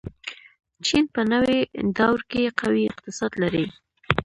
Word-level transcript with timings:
چین 0.85 1.03
په 1.13 1.21
نوې 1.31 1.59
دور 1.97 2.19
کې 2.31 2.55
قوي 2.59 2.83
اقتصاد 2.91 3.31
لري. 3.41 3.65